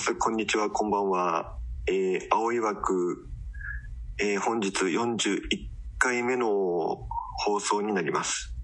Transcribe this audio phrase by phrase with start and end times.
[0.00, 0.14] ます。
[0.14, 1.58] こんにちは、こんばんは。
[1.86, 3.28] えー、青い枠、
[4.18, 5.40] えー、本日41
[5.98, 6.46] 回目の
[7.44, 8.54] 放送になります。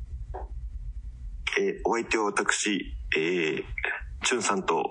[1.61, 3.63] えー、お相手は私、えー、
[4.25, 4.83] チュンさんと、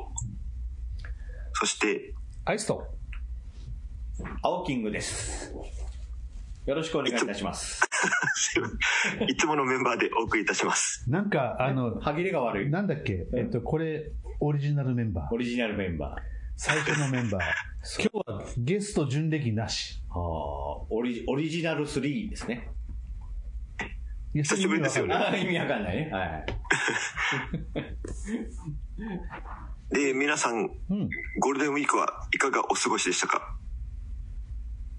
[1.54, 2.14] そして、
[2.46, 2.84] アイスと。
[4.44, 5.52] 青キングです。
[6.68, 7.82] よろしくお願いいたします。
[9.28, 11.10] いつ ものメンバーでお送りいたします。
[11.10, 12.70] なんか、あの、歯切れが悪い。
[12.70, 15.34] なんだっけ、えっと、これ、オリジナルメンバー。
[15.34, 16.35] オリジナルメンバー。
[16.58, 17.42] 最初のメンバー。
[18.02, 20.02] 今日はゲスト準歴なし。
[20.10, 22.70] あーオリオリジナル3ですね。
[24.34, 26.10] いや久しぶりですよねあー 意味わかんないね。
[26.12, 26.46] はい。
[29.96, 31.10] で、皆さん、うん。
[31.40, 33.56] ゴールデンウィークはいかがお過ごしでしたか？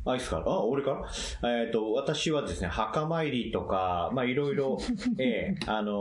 [0.05, 0.39] アイスか？
[0.39, 1.03] らあ、俺か
[1.43, 1.63] ら？
[1.65, 4.79] えっ、と、私はですね、墓参りとか、まあいろいろ、
[5.19, 5.93] ええあの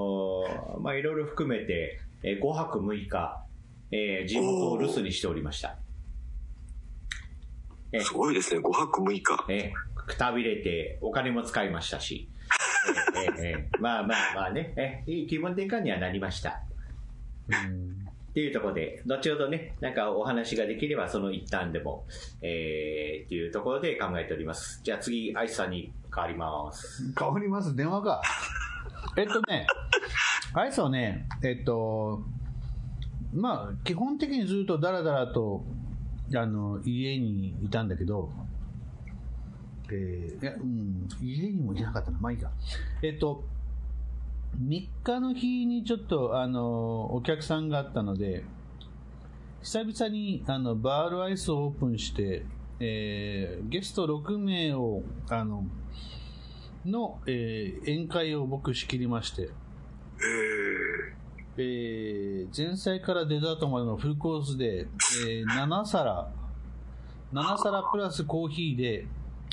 [0.77, 3.44] ーまあいろいろ含めて、えー5泊6日、
[3.95, 5.77] えー地元を留守にしておりました。
[7.93, 9.45] ええすごいですね、5泊6日。
[9.49, 12.27] ええ、くたびれてお金も使いましたし、
[13.15, 16.61] ええええええまあまあまあね、ええいい気分転換にはなりました。
[17.49, 22.05] っていうところで、後ほどね、なんかお話ができればその一旦でも、
[22.41, 24.81] えー、っていうところで考えております。
[24.83, 27.13] じゃあ次、アイスさんに変わります。
[27.17, 28.21] 変わります、電話が。
[29.15, 29.65] えっとね、
[30.53, 32.25] アイスはね、えっと、
[33.36, 35.64] まあ、基本的にずっとダラダラと、
[36.36, 38.30] あの、家にいたんだけど、
[39.92, 42.17] えーいや、うん、家にもいなかったな。
[42.19, 42.50] まあいいか。
[43.03, 43.44] えっと、
[44.64, 48.44] 3日の日にちょっと、あの、お客さんがあったので、
[49.61, 52.45] 久々に、あの、バールアイスをオープンして、
[52.80, 55.66] えーゲスト6名を、あの、
[56.86, 61.15] の、えー宴会を僕仕切りまして、え
[61.58, 64.88] えー前菜からデザートまでのフルコースで、
[65.27, 66.30] えー7皿、
[67.33, 69.08] 7皿プラスコーヒーで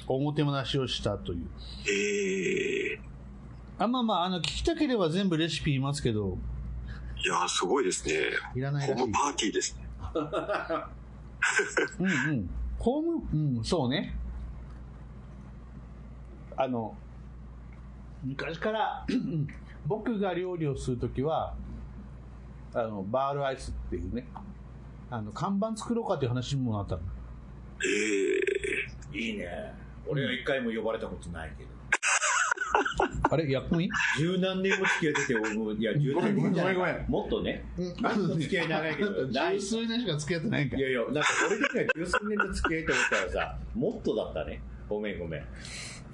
[0.09, 1.47] おもてなしをしたという。
[1.87, 3.01] ー、え
[3.79, 8.15] あまあまあ、あの、聞きたければ全部レシピ言いますけど、ー、いやー、すごいですね。
[8.55, 9.13] いらないらしいホーム。
[9.13, 9.89] パーティーですね。
[12.01, 12.51] うんうん。
[12.79, 14.15] ホーム、うん、そうね。
[16.57, 16.95] あの、
[18.25, 19.07] 昔から
[19.87, 21.55] 僕が料理をするときは、
[22.75, 24.27] あの、バールアイスっていうね、
[25.11, 27.03] あの、看板作ろうかっていう話にもなったの。
[29.13, 29.47] えー、いいね。
[30.07, 31.71] 俺は一回も呼ばれたことないけど。
[33.31, 33.89] あれ、やってもいい？
[34.19, 37.65] 十何年も付き合ってて、俺もいや、十何年じゃないごめんごめんもっとね。
[37.77, 44.63] もっと付き合い長いけど、 十数年しか付き合ってないんかいやいや、なんか俺的には十数年の付き合いと思ったらさ、もっとだったね。
[44.89, 45.45] ごめんごめん。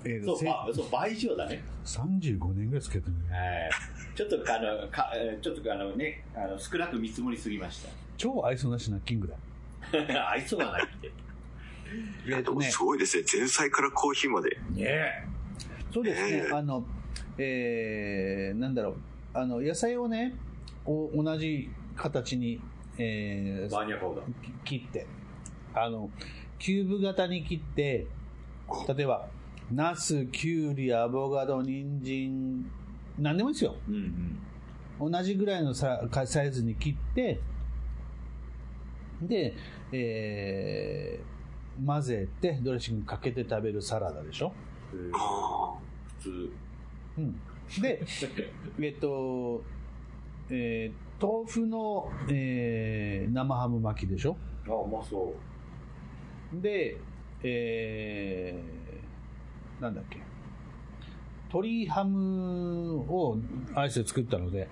[0.05, 1.63] えーそう、ばそう倍以上だね。
[1.85, 3.37] 35年ぐらい付き合ってるね。
[3.37, 3.71] はい。
[4.15, 7.87] ちょっとあの、かえーちょっとあのね、あの少なく見積もりすぎまし
[8.17, 9.35] 超愛想なしなキングだ。
[9.93, 10.31] た。
[10.31, 11.11] 愛想がないって。
[12.29, 13.25] えっとねす、ごいですね。
[13.33, 14.59] 前菜からコーヒーまで。
[14.73, 15.25] ね
[15.93, 16.85] そうですねえ、ーあの、
[17.39, 18.97] えー、なんだろう、
[19.33, 20.35] あの、野菜をね、
[20.85, 22.61] お同じ形に、
[22.99, 23.67] ええ。
[23.67, 24.23] ーバーニャカウダ。
[24.65, 25.07] き切って、
[25.75, 26.11] あの、
[26.59, 28.07] キューブ型に切って、
[28.89, 29.29] 例えば、
[29.73, 32.65] ナス、キュウリ、アボカド、人参、
[33.19, 33.77] なんでもいいですよ。
[33.89, 34.39] うん
[35.01, 35.13] うん。
[35.13, 37.41] 同じぐらいのさサイズに切って、
[39.23, 39.55] で、
[39.93, 44.53] えー、混ぜて、ドレッシングかけて食べるサラダでしょ。
[45.13, 45.75] あ
[46.19, 46.53] 普通。
[47.19, 47.41] うん。
[47.83, 48.03] で、
[48.81, 49.63] えっと、
[50.51, 54.37] えー豆腐の、えー生ハム巻きでしょ。
[54.69, 55.35] あ、うまそ
[56.55, 56.61] う。
[56.63, 56.97] で、
[57.43, 58.78] えー、
[59.81, 60.19] なんだっけ？
[61.49, 63.39] 鶏ハムを
[63.75, 64.67] アイスで作ったので、ーえ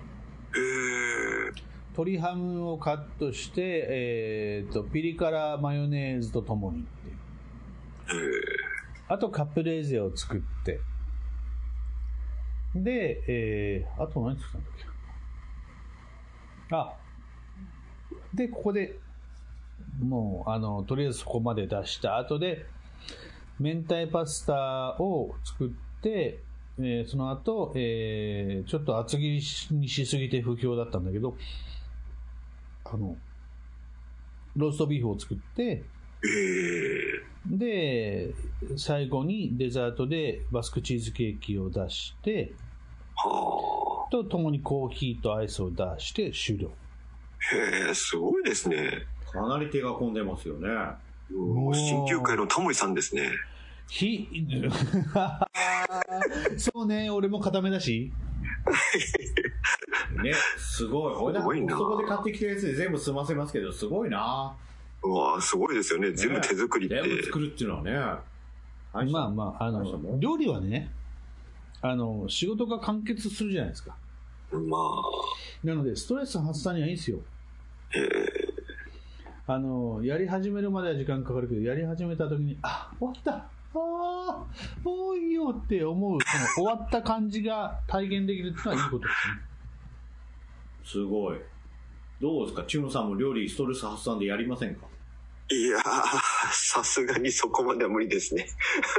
[1.51, 1.61] ー、
[1.93, 7.15] 鶏ハムをカットして、えー、とピリ辛マヨネーズとともにっていう、
[9.07, 10.79] あとカプレーゼを作って。
[12.75, 14.71] で、えー、あと何作ったんだっ
[16.69, 16.75] け？
[16.75, 16.93] あ
[18.33, 18.99] でここで
[19.99, 22.65] もうあのとりあえずそこまで出した後で
[23.59, 26.39] 明太パスタを作って、
[26.79, 31.35] えーその後、えーちょっと厚切りにしすぎて不評だったんだけど
[32.85, 33.15] あの
[34.55, 38.33] ローストビーフを作ってえー、で
[38.75, 42.53] 最後にデザートでバスクチーズケーキを出して
[43.15, 46.71] はとともにコーヒーとアイスを出して終了
[47.51, 49.05] あ、へえ、すごいですね。
[49.31, 50.69] かなり手が込んでますよね。
[51.31, 53.31] もう新旧会のタモリさんですね。
[53.89, 54.27] ひ
[56.57, 58.11] そうね俺も固めだし
[60.23, 61.13] ね、すごい。
[61.15, 64.53] 俺なんかすごいなそこで買ってきたやつで全部済ませますけど、すごいな。
[65.03, 66.11] うわあすごいですよね。
[66.11, 66.95] 全部手作りって。
[66.95, 67.91] 全部作るっていうのはね。
[69.11, 70.91] まあまあ、あの、料理はね、
[71.81, 73.95] あの、仕事が完結するじゃないですか。
[74.51, 75.01] まあ、
[75.63, 77.19] なので、ストレス発散にはいいんですよ。
[77.95, 77.99] え
[79.47, 84.45] あの、やり始めるまでは時間かかるけど、やり始めた時に、あ、終わったああ、
[84.83, 86.19] もういいよって思う、
[86.55, 89.41] その終わった感じが体現できるっていうのはいいことですね。
[90.83, 91.37] すごい。
[92.19, 92.63] どうですか？
[92.67, 94.85] チュンさんも料理ストレス発散でやりませんか？
[95.49, 95.81] ーいやー、
[96.51, 98.47] さすがにそこまでは無理ですね。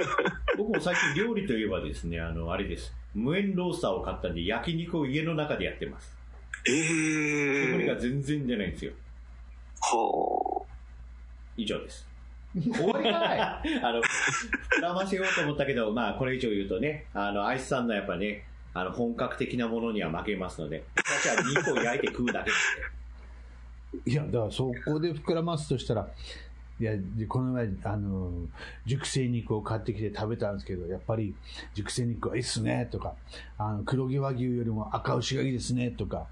[0.56, 2.94] 僕も最近料理といえばですね、あの、あれです。
[3.14, 6.16] 無塩ロースターを買ったんで、焼肉を家の中でやってます。
[6.66, 7.98] え煙がえー。
[7.98, 8.92] 全然出ないんですよ。
[9.80, 10.37] は
[11.58, 12.08] 以上です。
[12.54, 13.40] 終わりかい
[13.82, 26.08] あの、膨らませようと思ったけど、まあ、これ以上言うとね、あの、アイスさんのやっぱね、あの、本格的なものには負けますので、私は肉を焼いて食うだけですいや、だからそこで膨らますとしたら、
[26.80, 28.30] いや、でこの前、あの、
[28.86, 31.34] 熟成肉を買ってきて食べたんですけど、やっぱり
[31.74, 33.14] 熟成肉はいいっすね、とか、
[33.58, 36.28] あの、黒毛和牛よりも赤牛がいいですね、とか、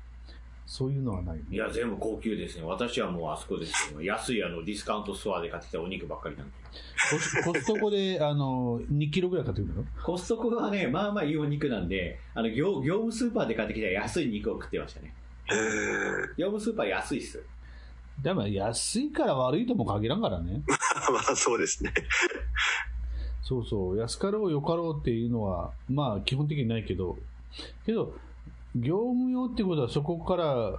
[0.66, 1.40] そういうのはない。
[1.50, 2.64] いや、全部高級ですね。
[2.64, 4.02] 私はもうあそこですよ。
[4.02, 6.52] 安いあの、ディスカウントストアで買ってきたお肉ばっかりなんで。
[7.10, 9.84] コスコストコで、あの、2キロぐらい買ってくるの？
[10.02, 15.14] コストコはね、まあまあいいお肉なんで、あの、業業務スーパーで買ってきた安い肉を食ってましたね。
[15.50, 16.28] えー。
[16.36, 17.42] 業務スーパー安いっす。
[18.22, 20.62] でも安いから悪いとも限らんからね。
[21.12, 21.92] まあそうですね。
[23.42, 27.16] そうそう、安かろうよかろうっていうのは、まあ基本的にないけど、
[27.84, 28.16] けど、
[28.80, 30.78] 業務用ってことはそこから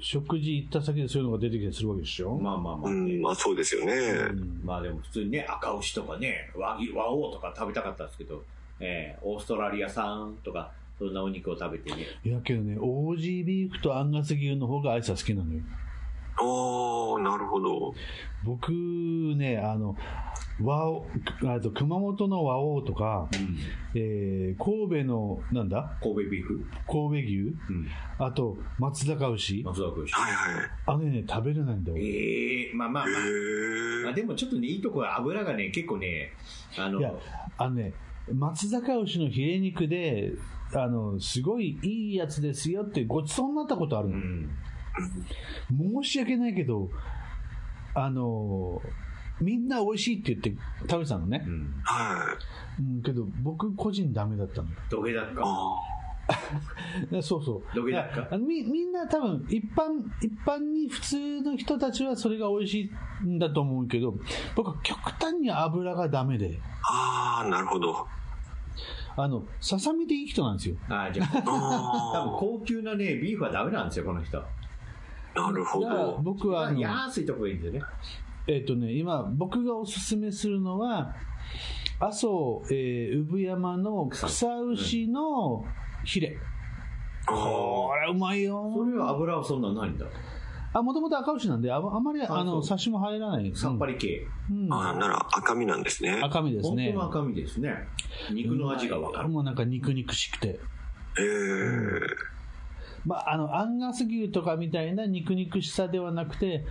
[0.00, 3.92] 食事行った先でそういうのが出てきたりするわけでしょ、まあまあまあ、ねうん、まあそうですよね。
[3.92, 8.42] うんまあでも普通にね、赤牛とかね、和牛、和王とか食べたかったんですけど、
[8.80, 12.06] えー、オーストラリア産とか、そんなお肉を食べてね。
[12.24, 15.60] いやけどね、オージービーフとアンガス牛の方がアイスは好きなのよ。
[16.36, 17.94] ああ、なるほど。
[18.44, 19.96] 僕ね、あの、
[20.60, 21.06] 和王、
[21.46, 23.28] あと熊本の和王とか、
[23.94, 25.96] えー神戸の、なんだ？
[26.02, 27.38] 神戸ビーフ神戸牛？
[27.38, 27.54] うん。
[28.18, 29.62] あと、松坂牛？
[29.62, 30.12] 松坂牛。
[30.12, 30.70] はいはい。
[30.86, 31.98] あのね、食べれないんだよ。
[31.98, 33.20] ええまあまあへまあ。
[34.02, 34.14] まあ、え。
[34.14, 36.32] でもちょっとね、いいとこは油がね、結構ね、
[36.76, 37.12] あのい、や、
[37.56, 37.92] あのね、
[38.32, 40.32] 松坂牛のヒレ肉で、
[40.74, 44.16] あの、すごいいいやつですよってごちそうになったことあるの。
[44.16, 44.50] うん。
[46.02, 46.90] 申し訳ないけど、
[47.94, 48.82] あの、
[49.40, 51.50] みんな美味しいって言って食べてたのねう。
[51.50, 51.74] ん。
[51.84, 52.36] は
[52.78, 52.82] い。
[52.82, 54.68] うん、けど僕個人ダメだったの。
[54.90, 55.42] 土下座か。
[55.44, 55.98] あ
[57.10, 57.74] で そうそう。
[57.74, 62.90] 土下座かあのみみんな多分一般、一般に普通の人たちはそれが美味し
[63.24, 64.14] いんだと思うけど、
[64.54, 67.40] 僕は極端に油がダメで、あ。
[67.42, 68.06] ああ、なるほど。
[69.16, 70.76] あの、ささみでいい人なんですよ。
[70.88, 74.38] ああ、じゃあ、 多分あ高級なね、ビーフはダメなんですよ、この人。
[74.38, 74.44] あ、
[75.34, 76.20] なるほだからど。
[76.22, 77.86] 僕はあの、安いとこがいいんですよね。
[78.48, 81.14] えっ、とね、今、僕がおすすめするのは、
[82.00, 85.64] 阿蘇、えー産山の草牛の
[86.04, 86.38] ヒレ。
[87.26, 88.72] これうまいよ。
[88.74, 90.06] それは油はそんなんないんだ。
[90.72, 93.52] あ、もともと赤牛なんで、ああまり、あの、サシも入らない。
[93.54, 94.26] さっぱり系。
[94.50, 94.72] うん。
[94.72, 96.18] ああ、なら赤身なんですね。
[96.22, 96.92] 赤身ですね。
[96.92, 97.74] 本当の赤身ですね。
[98.32, 99.28] 肉の味がわかる。
[99.28, 100.48] もうなんか肉肉しくて。
[100.48, 102.28] ええ。
[103.04, 106.64] まあ、あの、アンガス牛とかみたいな肉肉しさではなくて、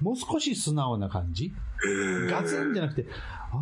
[0.00, 1.52] もう少し素直な感じ？
[1.86, 2.30] ええ。
[2.30, 3.06] ガツンじゃなくて、
[3.52, 3.56] あ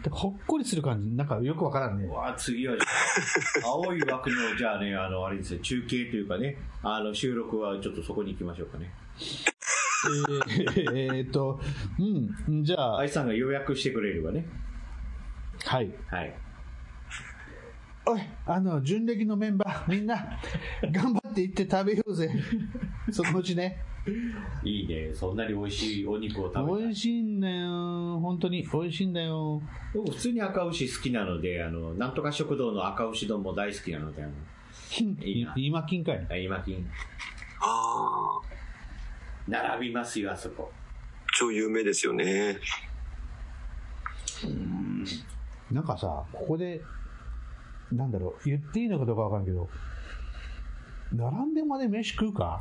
[0.00, 1.10] ってほっこりする感じ。
[1.10, 2.06] なんかよくわからんね。
[2.08, 2.84] わあ、次はじゃ
[3.64, 8.92] あ、 青い枠の、じゃあね、あの、あれですね、中継というかね、あの、収録はちょっとそこに行きましょうかね。
[10.04, 11.60] えーえーっと、
[12.48, 14.46] うん、じゃあ、愛さんが予約してくれればね。
[15.64, 15.92] はい。
[16.08, 16.34] はい。
[18.04, 20.40] おい、あの、純歴のメンバー、みんな、
[20.90, 22.30] 頑張って行って食べようぜ。
[23.12, 23.80] そのうちね。
[24.64, 25.14] いいね。
[25.14, 27.00] そんなに美味しいお肉を食べたい美味。
[27.00, 28.18] しいんだよ。
[28.20, 29.62] 本当に、美味しいんだよ。
[29.94, 34.32] 僕普通に赤牛好きなので、あの、なんとか食堂の赤牛丼も大好きなので、あの、
[35.24, 36.26] いいな今金かい。
[36.30, 36.84] あ今金、
[37.60, 38.40] ああ、
[39.48, 40.72] 並びますよ、あそこ。
[41.38, 42.58] 超有名ですよね。
[45.70, 46.82] なんかさ、ここで、
[47.92, 49.68] なんだろう、言っていいのかどうかわからんけど、
[51.12, 52.60] 並んでまで飯食うか？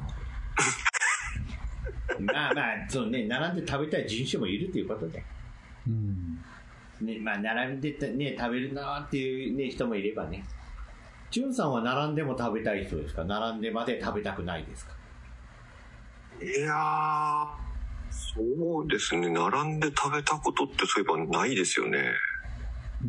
[2.20, 5.24] まあまあ、そうね、並んで食べたい人種もいるということで。
[5.88, 6.38] うん。
[7.02, 10.44] ね、まあ、並んでたね、食べるなーっていうね、人もいればね。
[11.32, 13.24] ジュンさんは並んでも食べたい人ですか？
[13.24, 14.94] 並んでまで食べたくないですか？
[16.44, 17.48] いやー、
[18.12, 19.30] そうですね。
[19.30, 22.14] 並んで食べたことってそういえばないですよね。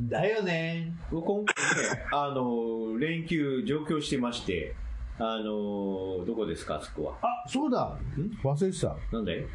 [0.08, 0.94] だよね。
[1.10, 4.74] 僕今回ね、あの、連休上京してまして、
[5.18, 7.18] あの、どこですか、あそこは？
[7.22, 7.96] あ、そうだ
[8.42, 8.96] 忘れてた。
[9.16, 9.46] なんで？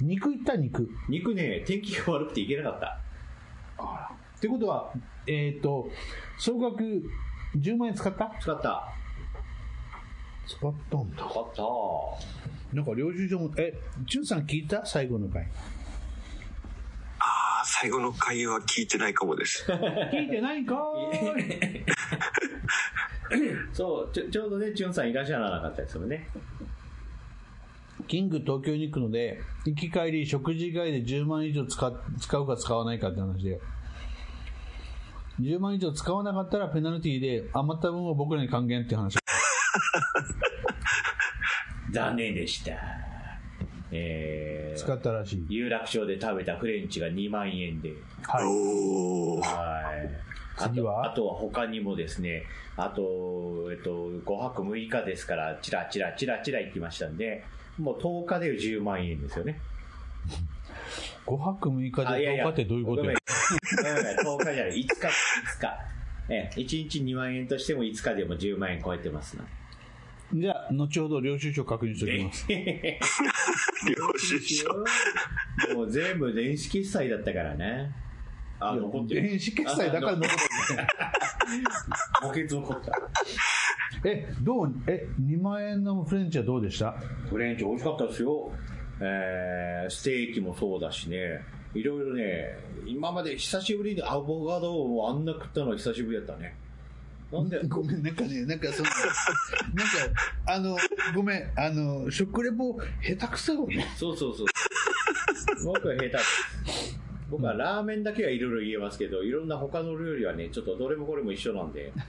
[0.00, 0.88] 肉いった肉。
[1.08, 3.00] 肉ね、天気が悪くて行けなかった。
[4.36, 4.92] ってことは、
[5.26, 5.88] えっ、と、
[6.38, 6.82] 総額
[7.56, 8.30] 10万円使った？
[8.40, 8.88] 使った。
[10.46, 11.16] 使ったんだ。
[11.16, 11.62] 使った。
[12.76, 13.72] なんか領収書も、え、
[14.06, 14.84] チュンさん聞いた？
[14.84, 15.42] 最後の回。
[17.18, 17.24] あ
[17.62, 19.64] あ、最後の回は聞いてないかもです。
[19.72, 21.84] 聞いてないんかーい
[23.72, 26.28] そうちょ、ちょうどね、チュンさんいらっしゃらなかったですよね。
[28.06, 33.60] キング東京に行くので、行き帰り、食事以外で10万以上使使うか使わないかって話で、
[35.40, 39.16] 10万以上使わなかったらペナルティで余った分を僕らに還元っていう話。
[41.90, 42.72] 残念でした。
[43.90, 45.46] えー、使ったらしい。
[45.48, 47.94] 有楽町で食べたフレンチが2万円で。
[48.22, 48.44] はい。
[48.44, 50.10] はい。
[50.58, 51.04] あと次は？
[51.10, 52.44] あとは他にもですね、
[52.76, 57.44] あと、えっと、5泊6日ですから、チラチラチラチラ行きましたんで、
[57.78, 59.60] もう10日で10万円ですよね。
[61.26, 63.14] 5泊6日で10日ってどういうことや？
[63.78, 65.10] ごめんごめん10日じゃない、5日、5
[65.60, 65.78] 日。
[66.28, 69.44] ええ、1日2万円としても5日でも10万円超えてますな。
[70.34, 72.46] じゃあ、後ほど領収書確認しておきます。
[72.50, 72.58] 領
[74.18, 74.68] 収書。
[75.76, 77.92] もう全部電子決済だったからね。
[78.60, 79.22] あ、残ってる。
[79.22, 80.28] 電子決済だから残っ
[80.68, 80.88] てるね。
[82.22, 82.92] 補欠残った。
[84.08, 86.92] え、どう、え、2万円のフレンチはどうでした？
[87.28, 88.52] フレンチ美味しかったですよ。
[89.00, 91.42] えー、ステーキもそうだしね。
[91.74, 96.56] いろいろね、今まで久しぶりにアボカドをあんな食ったのは久しぶりだったね。
[97.30, 98.88] なんで、 ごめん、なんかね、なんかその、
[99.74, 100.76] なんか、あの、
[101.14, 103.86] ごめん、あの、食レポ下手くそよね。
[103.96, 104.46] そうそうそう。
[105.64, 106.10] 僕は下手。
[107.30, 111.92] 僕はラーメンだけはいろいろ言えますけど、いろんな他の料理はね、ちょっとどれもこれも一緒なんで。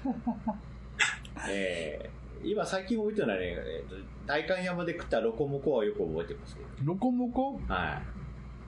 [1.50, 3.96] えー今最近覚えてるのはね、えーと
[4.28, 6.68] 代官山で食ったロコモコはよく覚えてますけど。
[6.84, 7.60] ロコモコ？
[7.68, 8.00] は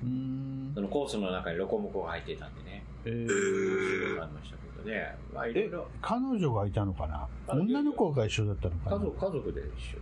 [0.01, 0.05] い。
[0.05, 0.81] うーんそ。
[0.81, 2.83] のコースの中にロコモコが入ってたんでね。
[3.05, 5.15] ええーー、ありましたけどね。
[5.31, 7.27] まあいろいえろ。、彼女がいたのかな？
[7.47, 8.97] あ女の子が一緒だったのかな？
[8.97, 9.65] 家族、家族で一
[9.95, 9.97] 緒。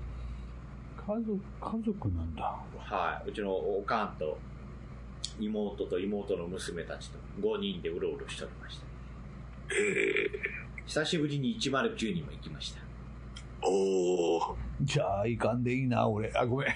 [1.16, 2.56] 家族、家族なんだ。
[2.80, 3.30] はい。
[3.30, 4.38] うちのおかんと
[5.40, 8.86] 妹と妹の娘たちと5人でうろうろしておりました。
[9.74, 12.80] え久しぶりに109にも行きました。
[12.80, 14.56] ー、おー。
[14.82, 16.32] じゃあ、いかんでいいな、俺。
[16.34, 16.68] あ、ごめん。
[16.70, 16.72] あ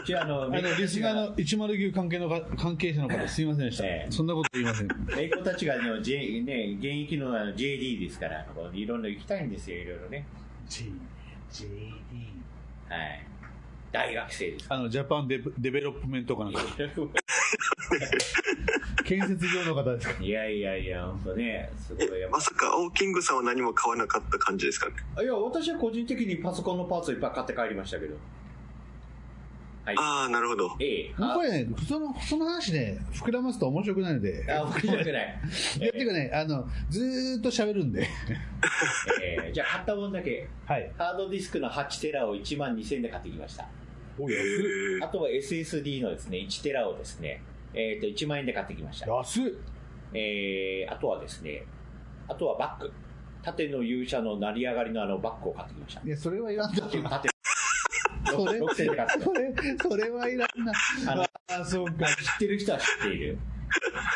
[0.00, 3.84] うちはあの、の、リスナーの109関係のか関係者の方、すいませんでした。
[3.84, 4.88] ええそんなこと言いません。
[5.14, 10.26] めいっ子たちがね、J ね現役のあの JD ですから、あのいろんな行きたいんですよ、いろいろね。
[10.68, 10.84] J、
[11.50, 11.66] JD。
[12.88, 13.26] はい。
[13.96, 14.66] 大学生です。
[14.68, 16.60] あの、ジャパンデデベロップメントかなんか、
[19.04, 20.22] 建設業の方ですか？
[20.22, 24.94] いやいやいや、本当ね、すごいまさか、青キングさんは何も買わなかった感じですかね？
[25.22, 28.16] いや、私は個人的にパソコンのパーツをいっぱい買って帰りましたけど。
[29.86, 29.96] はい。
[29.96, 30.76] ああ、なるほど。
[30.80, 31.14] ええ。
[31.16, 34.44] これね、その、その話ね、膨らますと面白くないので。
[34.52, 35.40] あ、送りたくない。
[35.80, 38.02] いや、ていうかね、あの、ずーっと喋るんで。
[39.22, 40.90] ええじゃあ買った分だけ、はい。
[40.98, 43.68] ハードディスクの8テラを1万2000円で買ってきました。
[44.18, 47.42] おえーあとは SSD のですね、1テラをですね、
[47.74, 49.06] えっ、と、1万円で買ってきました。
[49.10, 49.44] 安っ
[50.14, 51.64] えー、あとはですね、
[52.28, 52.92] あとはバッグ。
[53.42, 56.00] 縦の勇者の成り上がりのあのバッグを買ってきました。
[56.04, 56.88] いや、それはいらんだろ。
[56.88, 57.28] 縦、
[58.26, 60.72] それ、6000円で買ってきましそれ、それはいらんな。
[61.04, 61.12] た。
[61.12, 61.26] あの、
[61.60, 62.06] あ、そうか。
[62.06, 63.38] 知ってる人は知っている。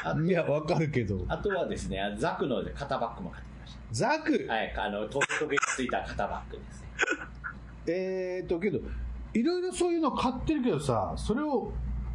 [0.05, 1.25] あ いや、わかるけど。
[1.29, 4.47] あとはですね、ザクの肩バッグも買ってきましザク？
[4.47, 4.53] た。
[4.55, 6.89] はい、あの、トゲトゲがついた肩バッグですね。
[7.87, 8.81] えーと、けど、
[9.35, 11.73] いろいろそういうの買ってるけどさ、それを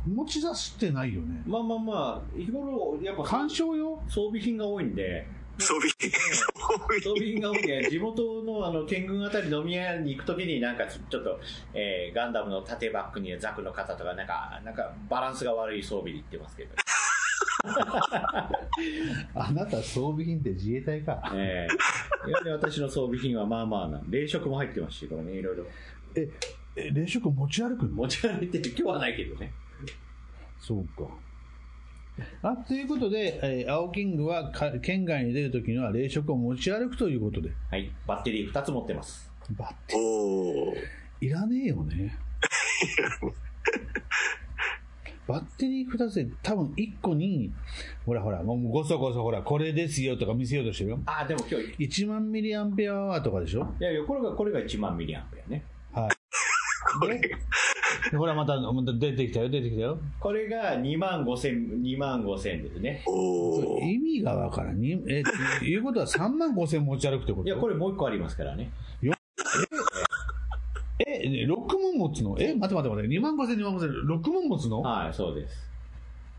[0.08, 1.42] 持ち出してないよね。
[1.48, 4.02] まあまあまあ、日頃、やっぱ鑑賞用？
[4.08, 5.26] 装備品が多いんで、
[5.58, 6.12] 装備品。
[6.12, 11.40] 装備品が多いんで、地元のあの、県軍あたり飲み屋に行くときになんかちょっと、
[11.74, 16.76] えーガンダムの縦バッグにザクの肩とか、なんか、なんかバランスが悪い装備で行ってますけど。
[19.34, 21.32] あなた装備品って自衛隊か。
[21.34, 21.68] え
[22.26, 24.02] えいやね、私の装備品はまあまあな。
[24.08, 25.66] 冷食も入ってますし、これね、いろいろ。
[26.16, 26.30] え、
[26.76, 27.92] え冷食持ち歩くの？
[27.94, 29.52] 持ち歩いてて、今日はないけどね。
[30.60, 31.08] そうか。
[32.42, 37.50] あということで、えー青キングはか県外に出るときには冷食を持ち歩くということで。
[37.70, 37.92] はい。
[38.08, 39.30] バッテリー2つ持ってます。
[39.52, 40.76] バッテおー。
[41.22, 42.18] いらねえよね。
[45.28, 47.52] バッテリー2つで多分1個に、
[48.06, 51.00] ほらほら、もうごそごそほら、これですよとか見せようとしてるよ。
[51.08, 53.68] ああ、でも今日、1万ミリアンペアアワーとかでしょ？
[53.80, 55.64] いやいや、これが、これが1万ミリアンペアね。
[57.00, 57.20] はい。
[57.22, 57.30] で、
[58.12, 60.00] でほらまた、また出てきたよ、出てきたよ。
[60.20, 63.04] これが2万5千、2万5千ですね。
[63.84, 64.80] 意味がわからん。
[64.80, 65.24] にえ、
[65.64, 67.48] いうことは3万5千持ち歩くってこと？
[67.48, 68.72] いや、これもう1個ありますからね。
[70.98, 71.04] え、
[71.42, 72.38] え、6問持つの？
[72.40, 74.82] え、待って待って待って、2万5千、2万5千、6問持つの？
[74.82, 75.70] はい、そうです。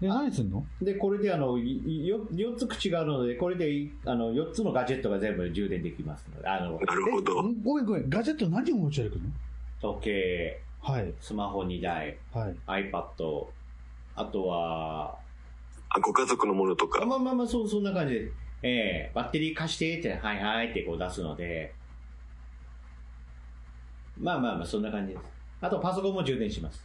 [0.00, 0.64] で、何すんの？
[0.80, 7.32] で、これであの、いよ4つ口があるので、これでいあの4つのガジェットが全部充電できますので、あの、なるほど。
[7.32, 9.30] えごめんごめん、ガジェット何を持ち歩くの？
[9.80, 12.90] 時計、はい、スマホ2台、はい。
[12.90, 13.46] iPad、
[14.14, 15.18] あとは、
[15.88, 17.06] あご家族のものとあか。
[17.06, 18.68] まあまあまあ、そう、そんな感じで、え
[19.08, 21.74] えバッテリー貸してって、はいはいってこう出すので、
[24.18, 25.24] まあまあまあ、そんな感じです。
[25.60, 26.84] あと、パソコンも充電します。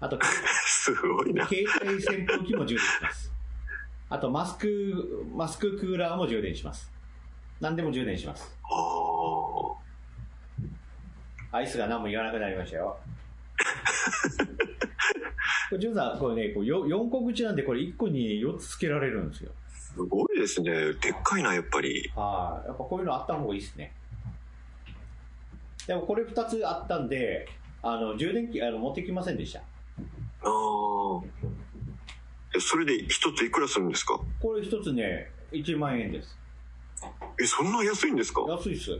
[0.00, 0.18] あと、
[0.66, 1.46] すごいな。
[1.46, 3.32] 携帯扇風機も充電します。
[4.10, 6.92] あと、マスク、マスククーラーも充電します。
[7.60, 8.56] 何でも充電します。
[8.64, 8.93] あー
[11.54, 12.98] アイスが何も言わなくなりましたよ。
[15.70, 19.52] これ、ジュンさん、これね、こうよ4個口なんで、これ1個に4つつけられるんですよ。
[19.68, 20.72] すごいですね。
[20.94, 22.10] でっかいな、やっぱり。
[22.16, 22.66] はい。
[22.66, 23.92] やっぱこういうのあった方がいいですね。
[25.86, 27.48] でもこれ2つあったんで、
[27.82, 29.60] あの、充電器、あの、持ってきませんでした。
[29.60, 29.62] あ
[30.42, 31.22] あ。
[32.56, 34.18] えそれで一ついくらするんですか？
[34.40, 36.36] これ1つね、1万円です。
[37.40, 38.42] え、そんな安いんですか？
[38.48, 38.98] 安いっす。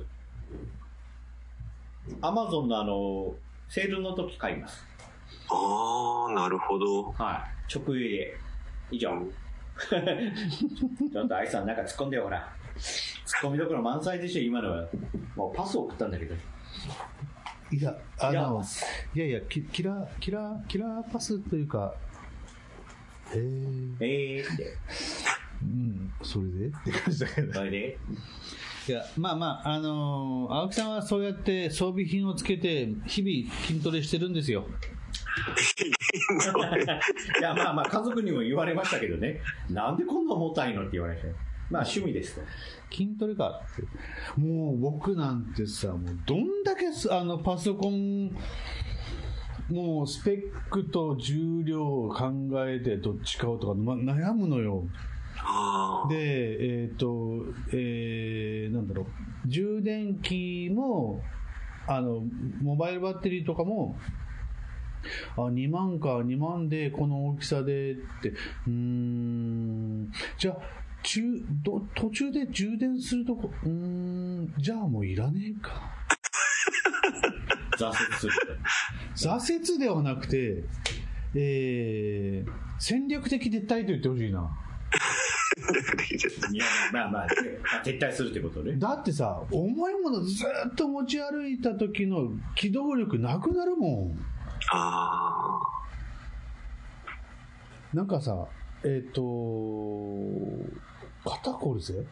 [2.21, 3.35] アマゾンのあの、
[3.69, 4.85] セールの時買います。
[5.51, 7.05] ああ、なるほど。
[7.13, 7.75] はい。
[7.75, 8.37] 直営で。
[8.91, 9.11] 以上。
[11.13, 12.49] ちょっと愛さんなんか突っ込んでよ、ほら。
[12.77, 14.87] 突っ込みどころ満載でしょ、今のは。
[15.35, 16.35] もうパスを送ったんだけど。
[17.73, 18.63] いや、あいやの、
[19.15, 21.95] いやいや、キキラー、キラー、キラーパスというか、
[23.35, 23.41] へえ、
[24.39, 24.77] えーって。
[25.63, 26.67] うん、それで？
[26.67, 27.53] って感じだけど。
[27.55, 27.99] それで？
[28.87, 34.67] いや、まあまあ、あのー青木さんはそうやって装備品をつけて、日々筋トレしてるんですよ。
[37.41, 39.41] いや、まあまあ、家族にも言われましたけどね。
[39.71, 41.23] なんでこんな重たいのって言われて。
[41.71, 42.43] まあ、趣味ですと。
[42.91, 43.83] 筋トレかって。
[44.41, 48.37] もう僕なんてさ、もうどんだけすあのパソコン、
[49.71, 52.31] もうスペックと重量を考
[52.69, 54.85] えてどっち買おうとか、ま、悩むのよ。
[56.09, 61.23] で、えっ、と、えー、なんだろう、充電器も、
[61.87, 62.23] あの、
[62.63, 63.97] モバイルバッテリーとかも、
[65.37, 70.57] あ、2万か、2万で、この大きさでって、うーん、じゃあ、
[71.03, 71.21] 中、
[71.63, 75.93] ど、途中で充電するとこ、うーん、じゃあもういらねえか。
[77.79, 78.33] 挫折する。
[79.15, 80.65] 挫折ではなくて、
[81.35, 84.49] えー、戦略的撤退と言ってほしいな。
[86.53, 88.75] いや、まあまあ、でまあ撤退するってことね。
[88.77, 94.19] だってさ、重いものずっと持ち歩いた時の機動力なくなるもん。
[94.73, 95.61] あ
[97.93, 98.47] なんかさ、
[98.83, 99.23] えっ、と、
[101.25, 102.05] 肩こるぜ。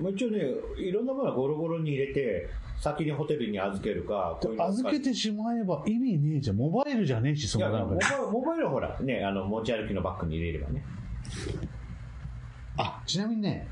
[0.00, 0.40] まあ一応ね、
[0.78, 2.48] いろんなものはゴロゴロに入れて、
[2.80, 6.56] 先にホテルに預けるか、こういうの預けてしまえば意味ねえじゃん。
[6.56, 10.84] モバイルじゃねえし、そいや、のなんかモバイルモバイルはほら、ね、あの、持ち歩きのバッグに入れればね。
[12.82, 13.68] あ、ちなみにね、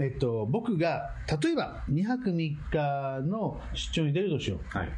[0.00, 2.34] えっと、僕が、例えば2泊3
[2.70, 4.78] 日の出張に出るとしよう。
[4.78, 4.88] はい。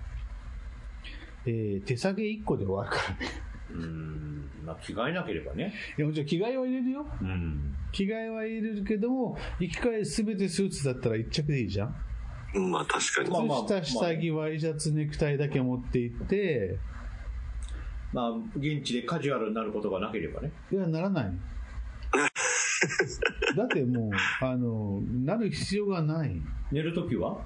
[1.46, 3.32] えー手提げ1個で終わるからね。
[3.70, 5.74] うーん、まあ、着替えなければね。
[5.98, 7.06] いや、もちろん着替えは入れるよ。
[7.20, 7.76] うん。
[7.92, 12.70] 着替えは入れるけども、行き換えすべてスーツだったら1着でいいじゃん。
[12.70, 13.30] まあ確かに。
[13.30, 16.78] まあまあ靴下、下着、ワイシャツ、ネクタイだけ持って行って、
[18.12, 20.52] まあ、現地でカジュアルになることがなければね。
[20.70, 21.32] いや、ならない。
[23.56, 26.32] だってもう、あの、なる必要がない。
[26.72, 27.38] 寝るときは？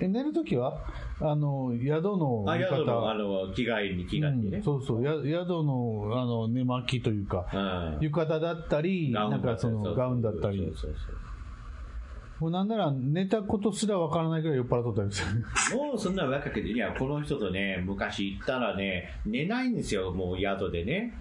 [0.00, 0.84] え寝るときは、
[1.20, 3.46] あの、宿のあ、浴宿の、あ衣。
[3.48, 4.62] の、着替えに着替えてねうん。
[4.62, 7.56] そうそう、や宿の、あの、寝巻きというか、う
[8.00, 8.04] ん。
[8.04, 11.16] 浴衣だったり、なんかそのガウンだったりそう、そうそう
[12.40, 15.26] もうなんなら寝たことすらわからないくらい酔っ払っとったんですよ。
[15.76, 21.14] もうそんな若くて、いや、この人とね、昔行ったらね、寝ないんですよ、もう宿でね。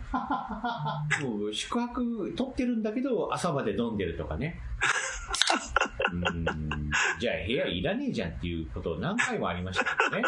[1.23, 4.59] もう宿泊取ってるんだけど、朝まで飲んでるとかね。
[6.13, 6.45] うん
[7.19, 10.23] じゃあ部屋いらねえじゃんっていうことを何回もありましたけどね。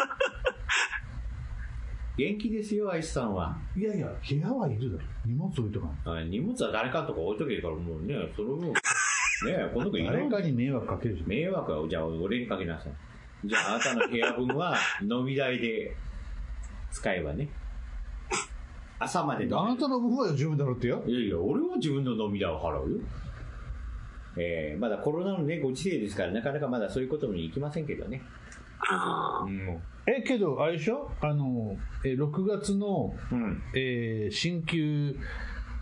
[2.16, 3.56] 元気ですよ、アイスさんは。
[3.74, 5.04] いやいや、部屋はいるだろ。
[5.24, 8.72] 荷物置いとかあ荷物は誰かとか置いとけるから、もうね、その分
[9.46, 11.28] ねこの子誰んかに迷惑かけるじゃん。
[11.28, 12.92] 迷惑は、じゃあ俺にかけなさい。
[13.48, 15.94] じゃああなたの部屋分は 飲み代で
[16.90, 17.48] 使えばね。
[18.98, 21.02] 朝まで飲めるあなたの分は十分だろうってよ。
[21.06, 22.98] いやいや、俺は自分の飲み代を払うよ。
[24.36, 28.22] えー、まだコロナのね、ご時世ですから、なかなかまだそういうことに行きませんけどね。
[28.90, 29.80] あうん。
[30.06, 31.10] え、けど、あれでしょ？
[31.20, 33.62] あの、え、6月の、うん。
[33.74, 35.16] えー新旧、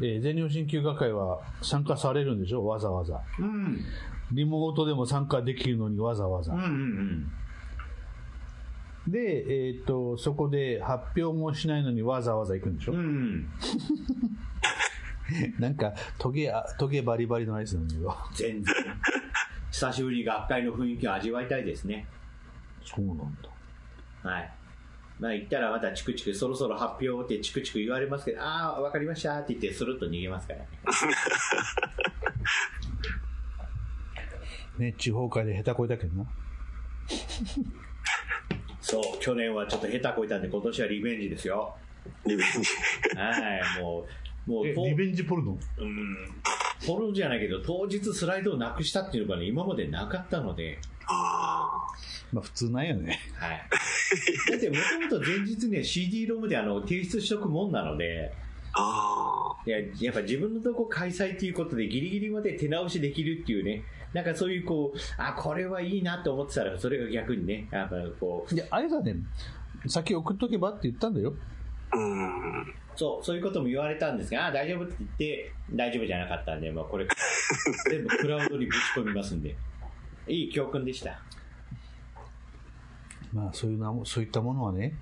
[0.01, 2.65] えー全日本新旧学会は参加されるんでしょ？
[2.67, 3.21] わざわざ。
[3.39, 3.79] うん。
[4.33, 6.53] リモートでも参加できるのにわざわざ。
[6.53, 6.67] うんうん
[9.07, 9.13] うん。
[9.13, 13.47] で、えっ、と、そこで発表もしないのにわざわざ行くんでしょ、うん。
[15.59, 18.15] なんか、トゲ、あトゲバリバリのアイスなんだけど。
[18.35, 18.75] 全然。
[19.71, 22.07] 久しぶりに学会の雰囲気を味わいたいですね。
[22.85, 24.31] そうなんだ。
[24.31, 24.51] はい。
[25.19, 30.69] まあ言ったらまたチクチクそろそろ発表ってチクチク言われますけど、ああ、わかりましたって言ってスルッと逃げますからね。
[34.79, 36.27] ね、地方会で下手こいたけどな。
[38.81, 41.75] そう、去年はちょっと下手こいたんで今年はリベンジですよ。
[42.25, 43.17] リベンジ。
[43.19, 43.37] は
[43.79, 44.07] い、も
[44.47, 45.59] う、もう、リベンジポルノ？
[45.79, 46.17] うん、
[46.87, 51.87] ポロじゃないけど、当日スライドをなくしたっていうのがね、今までなかったので、あ
[52.33, 53.19] まあ普通ないよね。
[53.35, 53.69] はい。
[54.51, 54.77] だっても
[55.09, 58.33] ともと前日ね、CD ロムであの提出しとくもんなので、
[58.73, 58.81] あ。
[58.81, 59.63] ああ。
[59.67, 69.17] いや、やっぱ自分のとこ開催っていうことでギリギリまで手直しできるっていうね、なんかそういうこう、あ、これはいいなと思ってたら、それが逆にね、やっぱこう、いや、あれだね、
[69.87, 71.35] 先送っとけばって言ったんだよ。
[71.93, 72.75] うん。
[72.97, 77.07] そう、そういうことも言われたんですが、あ、大丈夫って言って、大丈夫じゃなかったんで、まあこれ、
[77.91, 79.57] 全部クラウドにぶち込みますんで、
[80.27, 81.21] いい教訓でした。
[83.33, 84.95] まあそういうなも、そういったものはね、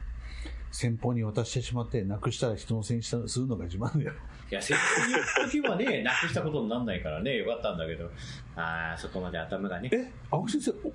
[0.71, 4.13] 先方に渡してしまって、なくしたら人のせいにしたするのが自慢だよ。
[4.51, 8.11] いや、先方に言った時はね、 なくしたことにならないからね、よかったんだけど、
[8.57, 9.89] ああ、そこまで頭がね。
[9.93, 10.93] え、青木先生、お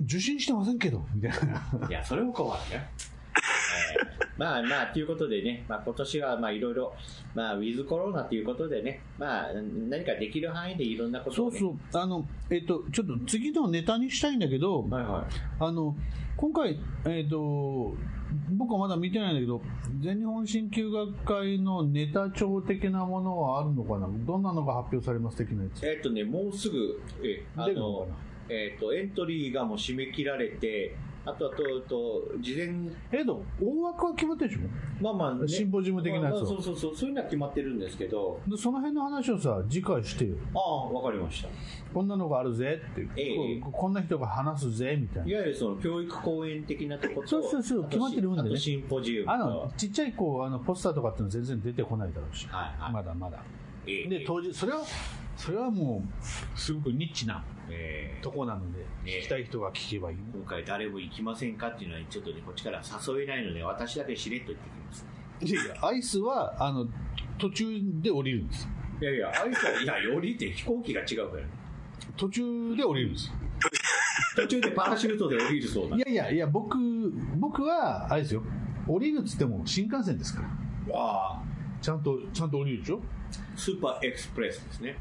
[0.00, 1.88] 受信してませんけど、みたいな。
[1.88, 2.90] いや、それも困るね。
[4.36, 6.94] えーまあまあ、ということでね、まあ今年はまあいろいろ、
[7.34, 9.48] まあウィズコロナということでね、まあ
[9.88, 11.58] 何かできる範囲でいろんなことを、ね。
[11.58, 15.34] そうそう、あの、えっと、ちょっと次のネタにしたいんだけど、はいはい。
[15.60, 15.96] あの、
[16.36, 17.94] 今回、えっと、
[18.50, 19.62] 僕はまだ見てないんだけど、
[20.00, 24.08] 全日本鍼灸学会のネタ帳的なものはあるのかな？
[24.26, 25.86] どんなのが発表されます的なやつ？
[25.86, 28.08] えっ、とね、もうすぐ、えあの
[28.48, 32.68] えっ、と、エントリーがもう締め切られて、あとはと、と、事前、
[33.10, 35.02] えっと、大枠は決まってるでしょ？
[35.02, 40.36] まあまあ、ね、シンポジウム的なやつはまあまあそうそうそう、そういうのは決まってるんですけど、でその辺の話をさ、次回してよ。
[40.54, 41.48] ああ、わかりました。
[41.94, 45.30] こんなのがあるぜって、ええここんな人が話すぜみたいな。
[45.30, 49.32] いわゆるその教育講演的なところと、そうそうそう決まってるんでねシンポジウムと。
[49.32, 52.46] あの、ちっちゃいこう、あの、ポスターとかっていうのは全然出てこないだろうし。
[52.50, 53.38] はいはいまだまだ。
[53.86, 54.82] ええで、当時、それは、
[55.36, 60.16] それはもう、すごくニッチなええとこなので、ええ聞きたい人が聞けばいい。
[60.32, 65.06] 今回誰も行きませんかっていうのはちょっとねこっちから誘えないので私だけしれっと言ってきます
[65.40, 66.86] いやいや、アイスは、あの、
[67.38, 67.66] 途中
[68.00, 68.68] で降りるんです。
[69.00, 71.42] いやいやあいつはいやよりって飛行機が違うから
[72.16, 73.32] 途中で降りるんです。
[74.36, 76.78] 途中でパラシュートで降りるそうないやいやいや、僕、
[77.36, 78.42] 僕は、あれですよ。
[78.86, 80.48] 降りるっつっても新幹線ですから。
[80.96, 81.42] ああ
[81.80, 83.00] ちゃんと、ちゃんと降りるでしょ
[83.56, 84.96] スーパーエクスプレスですね。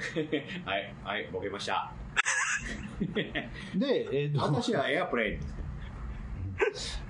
[0.64, 1.92] はいはいボケました。
[3.74, 5.59] で、えっ、と、私はエアプレインです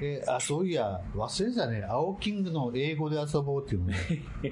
[0.00, 1.84] えーあ、そういや、忘れてたね。
[1.88, 3.96] 青キングの英語で遊ぼうっていうのね。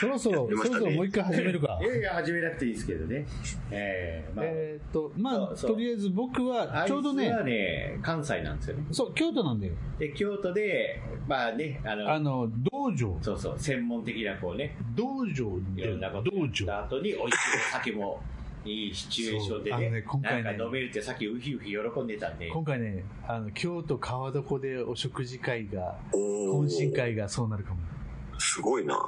[0.00, 1.86] そろそろ、ねそろそろもう一回始めるかい。
[1.86, 3.26] やいや始めなくていいですけどね
[3.70, 9.72] ええまあ、えーっと、まあ、とりあえず僕は、ちょうどねね関西なんですよねそう、京都なんだよ。
[9.98, 13.18] で京都でまあねあのあの、道場。
[13.20, 17.28] そうそう専門的なこうね道場いでろんなこと後に美味しい
[17.70, 18.20] お酒も
[18.68, 27.80] いいシチュエーションでねね今回ねなんか飲めるってさっきウヒウヒ喜んでたんで今回ね、あの、京都川床でお食事会が、お懇親会がそうなるかも。
[28.38, 28.98] すごいな。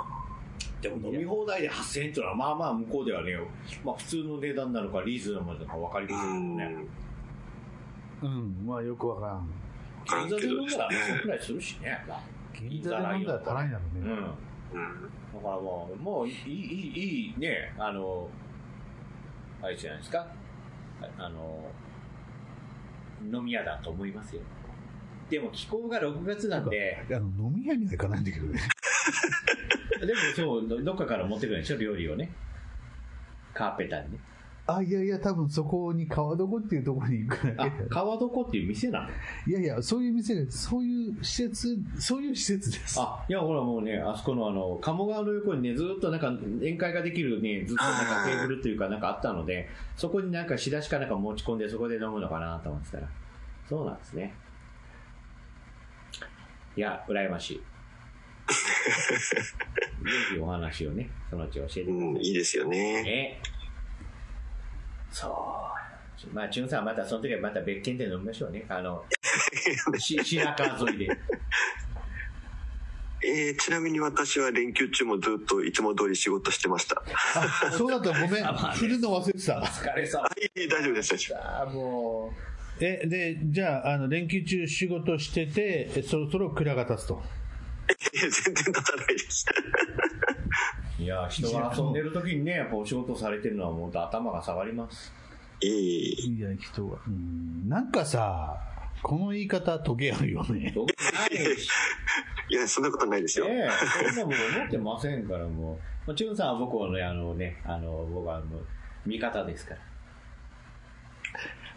[0.81, 3.37] でも飲み放題で8000円っていうのはまあまあ向こうではね、
[3.85, 6.57] まあ、普通の値段なのかリーズナブルなのか分かりうませんけどん。
[6.57, 6.87] ね
[8.23, 9.49] うん、まあよくわからん。
[10.21, 11.99] 銀座で飲んだらそのくらいするしね
[12.59, 13.81] 銀座で飲んだら足らんやろね。
[13.95, 14.13] うんだ
[14.73, 14.79] う
[15.39, 15.43] ん。
[15.43, 18.29] からもうもういいいいいいねあの
[19.63, 20.27] あれじゃないですか。
[21.01, 21.71] ああの
[23.33, 24.43] 飲み屋だと思いますよ。
[25.29, 27.05] でも気候が6月なんで。
[27.11, 28.61] あの飲み屋には行かないんだけどね。
[30.01, 32.31] でもそうどどっかから持ってくるんでしょ料理をね。
[33.53, 34.19] カーペターにね
[34.77, 37.89] あ、いやいや、多分そこに川床っていうところに行くだあけで。
[37.89, 39.09] 川床っていう店なの
[39.47, 43.01] いやいや、そういう店で、そういう施設、そういう施設です。
[43.01, 53.09] あ、いや、ほらもうね、あそこのあの、鴨川の横にね、ずっとなんか宴会ができるね、ずっとなんかテーブルというかなんかあったので、そこになんか仕出しかなんか持ち込んでそこで飲むのかなと思ってたら、
[53.69, 54.35] そうなんですね。
[56.77, 57.61] いや、羨ましい。
[58.51, 62.09] ぜひお話をね、そのうち教えてください。
[62.09, 63.03] うん、いいですよね。
[63.03, 63.43] ね。
[65.11, 66.35] そう。
[66.35, 68.65] まあ、チュンさんまたその時はまた別件で飲みましょうね。
[68.69, 69.05] あの、
[69.99, 71.09] し白川沿いで。
[73.23, 76.97] えー、ちなみに私は連休中もずっといつも通り仕事してました。
[76.97, 78.49] はあ、そうだった、ごめん。
[78.49, 79.59] あまあね振るの忘れてた。
[79.59, 82.33] お疲れ様い、大丈夫です、大丈ああも
[82.81, 87.23] うえ、で、じゃあ、あの、連休中仕事してて、えそろそろ蔵が立つと。
[88.15, 89.45] いや、全然立たないです。
[91.01, 95.13] いや、人が遊んでる時にね、やっぱお仕事されてるのはもう頭が下がります。
[95.63, 96.27] いえいえ。
[96.27, 96.99] いや、人が。
[97.07, 97.69] うん。
[97.69, 98.55] なんかさ、
[99.03, 100.75] この言い方、トゲあるよね。
[102.51, 103.47] いや、そんなことないですよ。
[103.49, 105.79] ええそんなもん思ってませんから、もう。
[106.09, 108.47] まあ、チュンさんは僕のね、あのね、あの、僕はあの、
[109.07, 109.81] 味方ですから。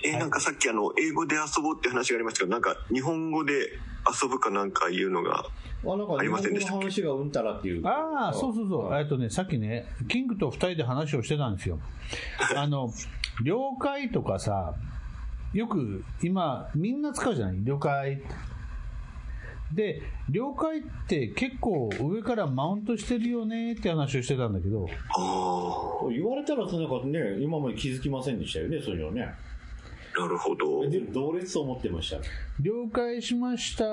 [0.06, 3.70] えーなんかさっきあの、英語で遊ぼうって話がありましたけど、なんか日本語で
[4.22, 5.46] 遊ぶかなんかいうのが、
[5.86, 7.02] あ、なんか日ありません本語のでしたっけ？
[7.02, 7.88] 話がうんたらっていう。
[7.88, 8.96] ああ、そうそうそう。
[8.96, 11.80] えっとね、さっきね、キングと二人で話をしてたんですよ。
[12.56, 12.92] あの、
[13.44, 14.74] 了解とかさ、
[15.54, 17.63] よく今、みんな使うじゃない？
[17.63, 18.22] 了解。
[19.74, 24.86] で、了解って結構上からマウントしてるよねって話をしてたんだけど、
[25.18, 29.28] あ言われたら、そのなんかね、今まで気づきませんでしたよね、そういうのね。
[30.17, 30.89] あ、なるほど。
[30.89, 32.17] で、同列と思ってました？
[32.62, 33.86] 了解しました、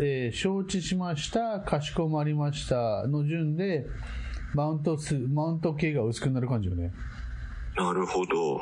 [0.00, 3.86] えー承知しました、かしこまりましたの順で、
[4.54, 6.92] マウントす、マウント系が薄くなる感じよね。
[7.76, 8.60] なるほど。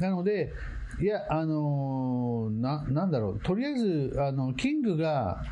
[0.00, 0.52] なので、
[1.00, 5.42] いや、あのーな、なんだろう、とりあえず、あの、キングが、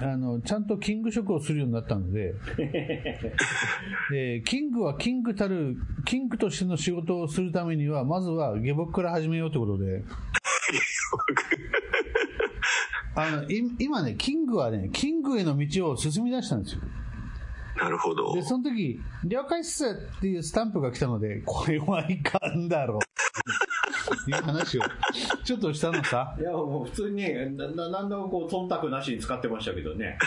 [0.00, 2.34] あの、ちゃんとキング職をするようになったので、
[4.12, 10.04] えーキングはキングたる、キングとしての仕事をするためには、まずは下僕から始めようということで、
[13.16, 16.80] あの、い今ね、キングはね、キングへの道を進み出したんですよ。
[17.76, 18.34] なるほど。
[18.34, 19.86] で、その時、了解っす
[20.18, 22.98] っていうスタンプが来たので、これはいかんだろう。
[24.30, 24.82] いう話を、
[25.44, 26.36] ちょっとしたのさ。
[26.38, 30.18] いや、もう普通にね、なななんでもこう、忖度なしに使ってましたけどね。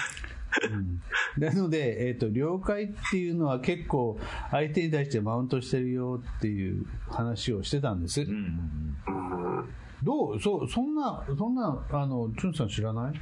[1.38, 8.22] なので、えっ、と、了解っていうのは結構、相手に対してマウントしてるよっていう話をしてたんです。
[8.22, 9.70] うんうんうん。
[10.04, 10.40] どう？
[10.42, 13.14] そう、そんな、そんな、あの、チュンさん知らない？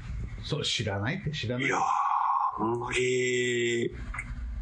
[0.44, 1.82] そう、知らないって知らないいやー、
[2.64, 3.94] あんまり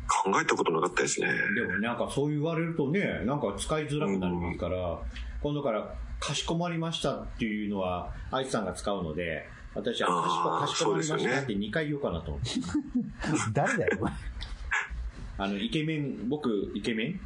[0.08, 1.28] 考えたことなかったですね。
[1.56, 5.00] でもなんかそう言われるとね、なんか使いづらくなるから、
[5.44, 12.50] 今度から、かしこまりましたっていうのは、愛さんが使うので、私はかしこかしこまりましたって2回言おうかなと思って。
[13.54, 14.14] 誰だよ、お前
[15.38, 17.20] あの、イケメン、僕、イケメン？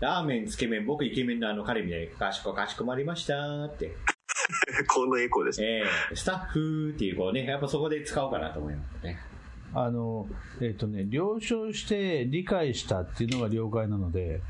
[0.00, 3.96] ラーメン、つけ麺、僕、イケメンのあの彼みたいに、かしこ、かしこまりましたって。
[4.92, 5.64] このエコーです。
[5.64, 9.18] えー、スタッフっていう、こうね、やっぱそこで使おうかなと思いますね。
[9.72, 10.28] あの、
[10.60, 14.42] えっ、とね、了承して理解したっていうのが了解なので、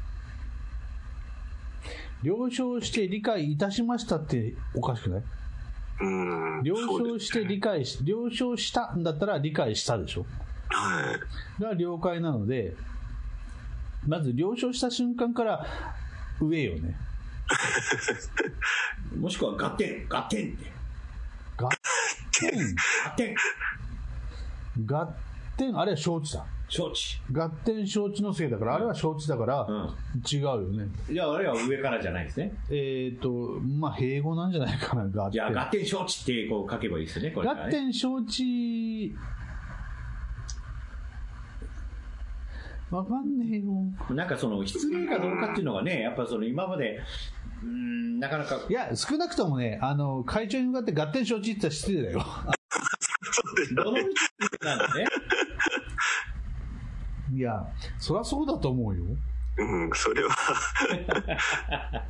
[2.23, 5.23] 了承して理解いたしましたっておかしくない？
[6.01, 6.07] う
[6.61, 6.63] ん。
[6.63, 10.27] 了承して理解し、了承したんだったら理解したでしょ？
[10.71, 11.17] は
[11.59, 11.63] い。
[11.63, 12.75] が了解なので、
[14.07, 15.67] まず了承した瞬間から
[16.41, 17.01] 上よね。
[19.17, 20.73] もしくは、合点、合点って。
[21.57, 21.69] 合
[22.41, 23.35] 点、合点、
[24.87, 25.07] 合
[25.57, 26.45] 点、あれは承知だ。
[26.75, 27.21] 承知。
[27.31, 29.95] 合点承知のせいだから、あれは承知だからうん。
[30.29, 30.89] 違うよね。
[31.09, 32.53] いや、あれは上からじゃないですね。
[32.69, 33.31] えっ、と、
[33.63, 35.61] まあ、併合なんじゃないかな、合いや、点。
[35.61, 37.63] 合点承知ってこう書けばいいですよね、これね。
[37.63, 39.15] 合点承知、
[42.91, 44.15] わかんねえよ。
[44.15, 47.01] なんかその、失礼かどうかっていうのがね、やっぱその今まで、
[47.63, 52.25] うーん、なかなか、いや、少なくともね、あの、会長に向かって合点承知って言ったら失礼だよ。
[53.77, 53.99] どの道
[54.63, 55.07] なんだね。
[57.35, 57.67] いや、
[57.99, 59.05] そりゃそうだと思うよ。
[59.57, 60.31] うん、それは、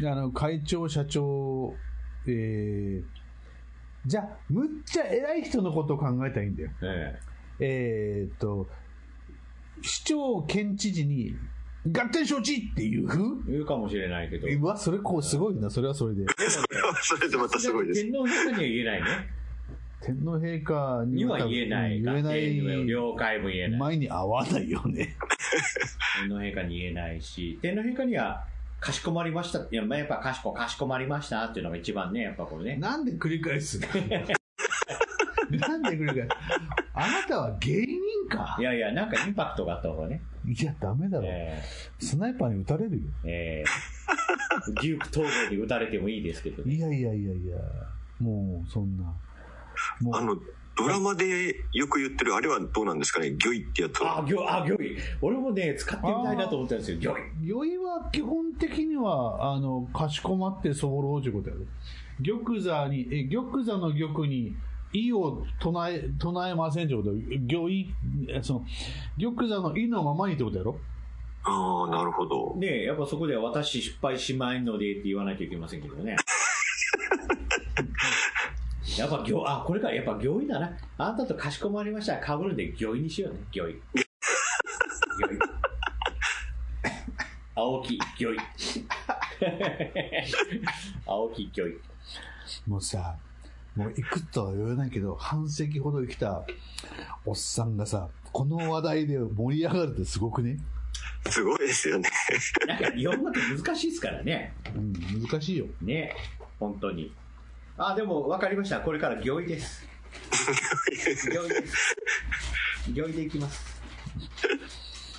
[0.00, 1.74] であの、会長、社長、
[2.26, 3.04] えー、
[4.06, 6.70] じゃあ、むっちゃ偉い人のことを考えたらいいんだよ。
[6.82, 7.20] え
[7.60, 8.68] えーっと、
[9.82, 11.34] 市長、県知事に、
[11.86, 13.08] 合点承知っていう
[13.48, 14.48] え言うかもしれないけど。
[14.48, 16.26] うわ、それこう、すごいな、それはそれで。
[17.02, 18.04] それでまたすごいです。
[18.04, 19.37] 天皇陛下には言えないね。
[20.00, 22.00] 天皇陛下にには言えない。
[22.00, 22.86] 言えない。
[22.86, 23.80] 了解も言えない。
[23.80, 25.16] 前に合わないよね。
[26.20, 28.44] 天皇陛下に言えないし、天皇陛下には、
[28.80, 29.58] かしこまりました。
[29.58, 32.76] いや、まあやっぱかしこ、かしこまりましたっていうのが一番ね、やっぱこうね。
[32.76, 33.80] なんで繰り返す
[35.50, 36.28] なんで繰り返す？
[36.94, 37.96] あなたは芸人
[38.28, 38.56] か？
[38.60, 40.20] いやいや、なんかインパクトがあった方がね。
[40.46, 41.24] いや、ダメだろ。
[41.26, 41.60] え
[41.98, 43.02] スナイパーに撃たれるよ。
[43.24, 46.74] ー、えー、デューク統合に打たれてもいいですけどね。
[46.74, 47.56] いやいやいやいや、
[48.20, 49.12] もう、そんな。
[50.12, 50.36] あの、
[50.76, 54.18] ドラマでよく言ってる、あれはどうなんですかね、魚イってやつは。
[54.20, 54.96] あ、魚、あ、魚い。
[55.20, 57.78] 俺もね、使ってみたいなと思ったんですよ、魚い。
[57.78, 61.66] は基本的には、あの、かしこまって候ということやる。
[62.24, 64.54] 玉座に、え、玉座の玉に、
[64.92, 67.10] 意を唱え、唱えませんってこと？
[67.12, 67.92] 魚意、
[68.28, 68.64] えその、
[69.20, 70.78] 玉座の意のままにってことやろ？
[71.44, 72.56] ああ、なるほど。
[72.56, 72.88] ね
[73.36, 76.16] 私失敗しまいのでって言わないといけませんけどね。
[78.98, 80.76] やっぱ行、あ、これからやっぱ行為だな。
[80.98, 83.38] あんたとかしこまりましたら被るんで行為にしようね。
[83.52, 83.72] 行為。
[83.72, 83.78] 行
[85.28, 85.38] 為。
[87.54, 88.40] 青木行為。
[91.06, 91.80] 青木行為。
[92.66, 93.16] もうさ、
[93.76, 96.44] もういくつとは言わないけど、半世紀ほど生きた
[97.24, 100.58] おっさんがさ、この話題で盛り上がるってすごくね？
[101.30, 102.10] すごいですよね。
[102.66, 104.52] なんか日本語って難しいですからね。
[104.74, 105.66] うん、難しいよ。
[105.82, 106.16] ね。
[106.58, 107.12] 本当に。
[107.78, 108.80] あ、でも分かりました。
[108.80, 109.86] これから行為です。
[111.30, 111.96] 行為です。
[112.92, 113.80] 行為でいきます。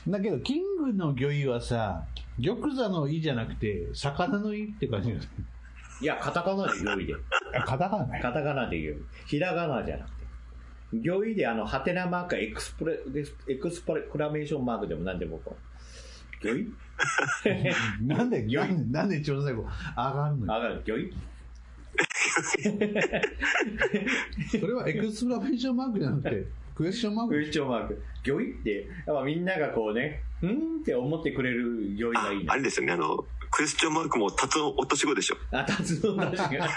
[0.05, 2.05] だけど、キングの魚意はさ、
[2.43, 5.11] 玉座の意じゃなくて、魚の意って感じ。
[6.01, 7.15] いや、カタカナで行為で。
[7.55, 8.19] あ、カタカナね。
[8.21, 9.05] カタカナで言う。
[9.25, 10.19] ひらがなじゃなくて。
[11.01, 12.99] 行為であの、ハテナマーク、エクスプレ、
[13.47, 16.45] エクスプレクラメーションマークでも何でもこう。
[16.45, 19.63] 行為なんで、魚意なんで、なんで一番最後、
[19.95, 20.53] 上がるのよ。
[20.53, 21.13] あがる、行為
[24.59, 28.01] それはエクスプラメーションマークじゃなくて、クエスチョンマーククエスチョンマーク。
[28.23, 32.63] 行為って、やっぱみんながこうね、うーんって思ってくれる行為がいいなあれ。
[32.63, 35.37] ですよね、あの、クエスチョンマークも辰の落とし子でしょ。
[35.51, 36.49] あ、達の出しが。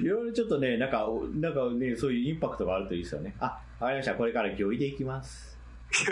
[0.00, 3.34] いろいろちょっとね、なんか、なんかね、そういうインパクトがあるといいですよね。
[3.40, 3.44] あ、
[3.80, 4.14] わかりました。
[4.14, 5.58] これから行為でいきます。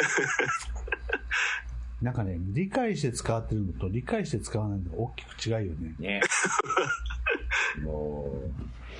[2.02, 5.94] なんかね、理解して使ってるのと理解して使わないの大きく違うよね。
[5.98, 6.20] ね。
[7.82, 8.30] も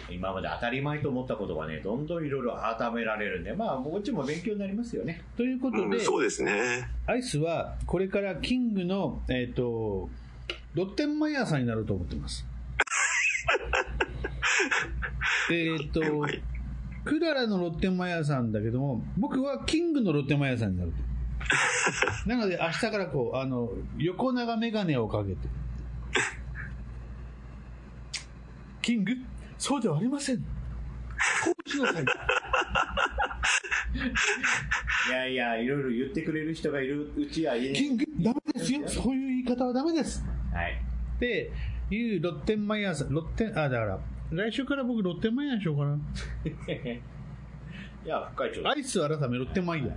[0.09, 5.23] う、今まで当たり前と思ったことがね、どんどんいろいろ改められるんで、まあ、こっちも勉強になりますよね。
[5.37, 6.89] ということで、うん、そうですね。
[7.07, 10.09] アイスはこれからキングの、えっ、と、
[10.75, 12.47] ロッテンマイヤーさんになると思ってます。
[15.51, 16.43] えっと、はい
[17.05, 20.99] クララのロッテンマイヤーさんだけども、僕はキングのロッテンマイヤーさんになると。
[22.29, 25.49] なので明日からこう、あの、横長メガネをかけて。
[28.83, 29.13] キング？
[29.59, 30.39] そうではありません。
[30.39, 30.43] こ
[31.67, 32.05] うしなさい。
[35.09, 38.89] いやいや、いろいろ言ってくれる人がいるうちはいいキングダメですよ。
[38.89, 40.25] そういう言い方はダメです。
[40.53, 40.83] はい。
[41.17, 41.53] って
[41.91, 43.99] いうロッテンマイヤーさん、ロッテン、あ、だから、
[44.31, 45.99] 来週から僕ロッテンマイヤーにしようかな。
[48.05, 48.69] いや、副会長。
[48.69, 49.89] アイス改めロッテンマイヤー。
[49.91, 49.97] ね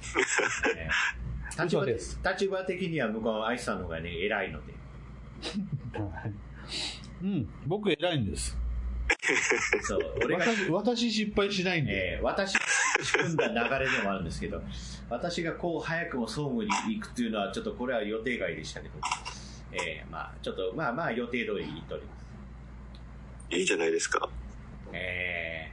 [1.50, 4.72] 立場嘘です立場的には向こうのアイスさんの方がね、偉いので。
[7.22, 8.56] うん、僕偉いんです。
[9.82, 12.16] そう、俺が、私私失敗しないんで。
[12.16, 12.60] えー私が
[13.02, 13.54] 仕組んだ流
[13.84, 14.62] れでもあるんですけど、
[15.08, 18.94] 私がこう早くも総務に行くっていうのは、ちょっとこれは予定外でしたけど、
[19.72, 22.12] えーまあ、ちょっと、まあまあ予定通りに行っておりま
[23.50, 23.56] す。
[23.56, 24.28] いいじゃないですか。
[24.92, 25.72] え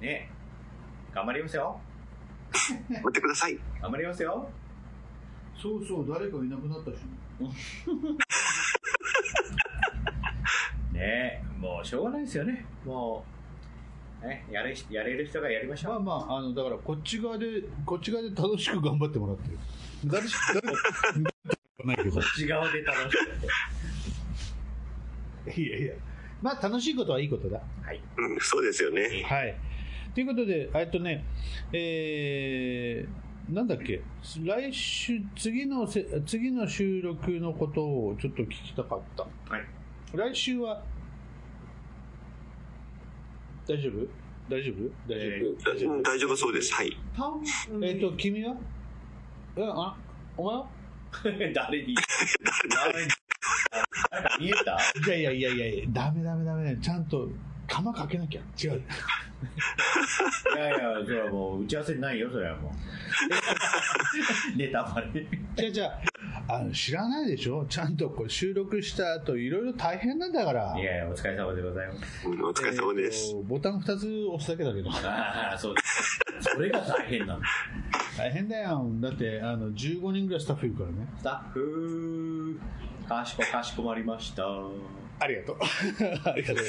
[0.00, 0.30] ー、ね、
[1.12, 1.80] 頑張りますよ。
[2.88, 3.58] 待ってください。
[3.80, 4.48] 頑張りますよ。
[5.60, 6.94] そうそう、誰かいなくなったし。
[7.40, 7.50] ね
[11.58, 12.64] もうしょうがないですよね。
[12.84, 13.24] も
[14.22, 16.00] う、ね、やれやれる人がやりましょう。
[16.00, 17.46] まあまあ、あの、だからこっち側で、
[17.84, 19.58] こっち側で楽しく頑張ってもらってる。
[20.06, 20.60] 誰し、誰、
[21.86, 22.20] ないけど。
[22.20, 23.16] 内側で楽し
[25.54, 25.60] く。
[25.60, 25.94] いやいや。
[26.40, 27.60] まあ楽しいことはいいことだ。
[27.82, 28.00] はい。
[28.18, 29.24] うん、そうですよね。
[29.26, 29.56] はい。
[30.14, 31.24] ということで、えっとね、
[31.72, 34.02] えー、なんだっけ、
[34.44, 39.22] 来週、次のせ、次の収録のことをちょっと聞きたかった。
[39.22, 39.66] はい。
[40.14, 40.80] 来週は、
[43.66, 44.06] 大丈夫？
[44.48, 44.90] 大丈夫？
[45.08, 46.72] 大丈夫、えうん大丈夫そうです。
[46.72, 46.96] はい。
[47.82, 48.54] えっ、と、君は？
[49.56, 49.96] え、あ、
[50.36, 50.66] お前は？
[51.54, 51.94] 誰に？
[52.70, 53.04] 誰？
[53.04, 53.10] に？
[54.38, 54.78] 見えた
[55.10, 56.76] いやいやいやいやいや、ダメダメダメ。
[56.76, 57.28] ちゃんと、
[57.66, 58.40] 釜かけなきゃ。
[58.62, 58.82] 違う。
[60.54, 62.72] いやいや、それはもう打ち合わせないよ、それはも
[64.54, 64.56] う。
[64.56, 65.26] ネタバレ。
[65.56, 67.64] じゃあじゃあ、あの、知らないでしょ？
[67.66, 70.74] ちゃんとこう収録した後、いろいろ大変なんだから。
[70.78, 72.28] いやいや、お疲れ様でございます。
[72.28, 73.30] うん、お疲れ様です。
[73.30, 74.90] えーとボタン2つ押すだけだけど。
[74.90, 76.20] ああ、そうです。
[76.40, 77.46] それが大変なんだ。
[78.18, 78.86] 大変だよ。
[79.00, 81.08] だって、あの、15人ぐらいスタッフいるからね。
[81.18, 82.60] スタッフ、
[83.08, 84.44] かしこかしこまりました。
[85.20, 85.56] ありがとう。
[86.28, 86.64] ありがとう。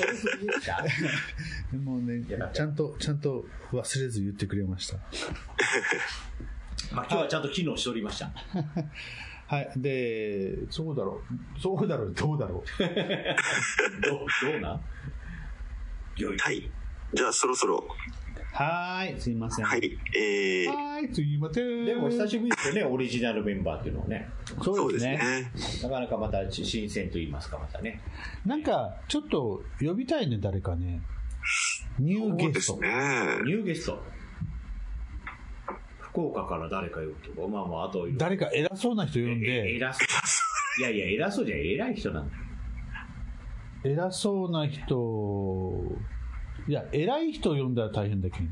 [1.72, 2.24] でもね
[2.54, 4.98] ちゃんと、ちゃんと忘れず言ってくれました。
[6.94, 8.32] まあ、今日はちゃんと機能しておりました。
[9.48, 9.72] はい。
[9.78, 11.22] で、そうだろ
[11.58, 11.60] う。
[11.60, 12.14] そうだろう。
[12.14, 12.82] どうだろう。
[14.02, 14.82] どう、どうなん？
[16.22, 16.70] よいはい。
[17.14, 17.88] じゃあ、そろそろ。
[18.54, 19.22] はーい。
[19.22, 19.66] すいません。
[19.66, 19.98] はい。
[20.18, 21.14] えー、はーい。
[21.14, 21.86] すいません。
[21.86, 24.30] でも久しぶりですよね、オリジナルメンバーっていうのはね。
[24.64, 25.18] そうですね。
[25.18, 25.52] ね。
[25.84, 28.02] なかなかまた新鮮と言いますか、またね。
[28.46, 31.02] なんか、ちょっと呼びたいね、誰かね。
[32.00, 32.80] ニューゲスト。
[32.80, 32.90] ね。
[33.44, 34.02] ニューゲスト。
[36.16, 40.00] 福岡から誰か呼ぶとか、まあまあ、あと、誰か偉そうな人呼んえで、偉そ
[40.80, 40.82] う。
[40.82, 42.42] いやいや、偉そうじゃ偉い人なんだよ。
[43.84, 45.84] 偉そうな人、
[46.70, 48.46] いや、偉い人を呼んだら大変だけど。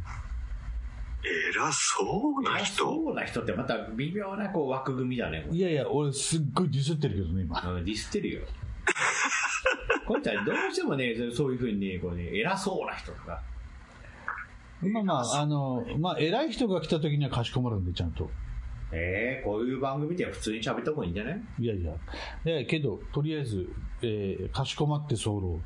[1.56, 5.48] 偉そうな偉人そうな人ってまた微妙なこう枠組みだね。
[5.50, 7.62] いやいや、俺すっごいディスってるけどね、今。
[7.62, 8.42] うん、ディスってるよ。
[10.06, 13.42] こんちゃんどうしてもね、そういうふうにね、こうね、偉そうな人とか。
[14.90, 18.30] まあまあ、あの、まあ、偉い人が来た時にはかしこまるんで、ちゃんと。
[18.92, 21.42] えー、こういう番組では普通に喋った方がいいんじゃない？
[21.60, 21.94] いやいや。
[22.46, 23.68] いやけど、とりあえず、
[24.04, 25.60] えーかしこまって候。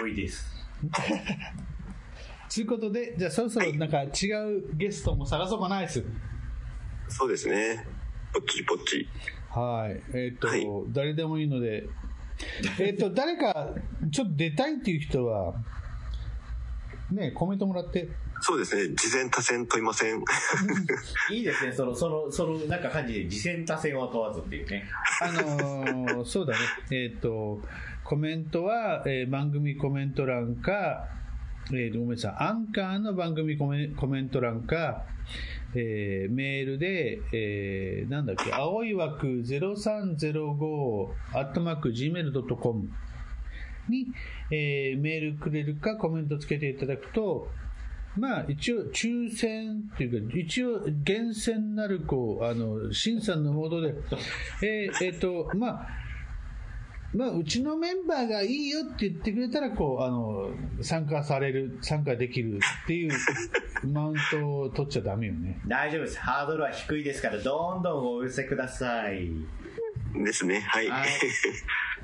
[0.00, 0.46] 良いです。
[2.54, 6.04] ということで、じゃあそろそろなんか違うゲストも探そうかなです。
[7.08, 7.86] そうですね。
[8.32, 9.08] ぽっちりぽっち。
[9.50, 10.02] はい。
[10.14, 11.88] えっ、と、はい誰でもいいので、
[12.78, 13.74] えっ、と、誰か
[14.10, 15.54] ちょっと出たいっていう人は、
[17.10, 18.08] ね、コメントもらって、
[18.40, 18.94] そうですね。
[18.94, 20.22] 事前多戦問いません。
[21.30, 24.84] いいですね、その、その、その、なんか感じで、次戦多戦を問わずっていうね。
[25.22, 26.58] あのーそうだね、
[26.90, 27.60] えっ、と、
[28.02, 31.08] コメントは、えー番組コメント欄か、
[31.72, 35.04] えーごめんなさい、アンカーの番組コメコメント欄か、
[35.74, 42.90] えーメールで、えーなんだっけ、青い枠0305、アットマーク Gmail.com
[43.88, 44.08] に、
[44.50, 47.48] えーメールくれるかコメントつけていただくと、
[48.16, 53.94] まあ一応抽選っていうか、一応厳選なるこう、あの、審査のもとで、
[54.62, 55.88] えーえーと、まあ、
[57.14, 60.50] まあ、うちのメンバーがいいよって言ってくれたら、こう、あの、
[60.82, 63.12] 参加される、参加できるっていう
[63.86, 65.60] マウントを取っちゃダメよね。
[65.66, 66.18] 大丈夫です。
[66.18, 69.30] ハードルは低いですから、どんどんお寄せください。
[70.24, 70.60] ですね。
[70.60, 70.88] はい。
[70.88, 71.08] はい